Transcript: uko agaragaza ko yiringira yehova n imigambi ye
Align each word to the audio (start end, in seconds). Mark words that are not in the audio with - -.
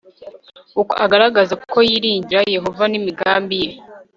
uko 0.81 0.93
agaragaza 1.05 1.53
ko 1.71 1.77
yiringira 1.89 2.41
yehova 2.55 2.83
n 2.91 2.93
imigambi 2.99 3.55
ye 3.63 3.71